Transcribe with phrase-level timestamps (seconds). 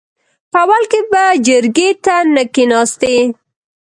[0.51, 3.17] په اول کې به جرګې ته نه کېناستې.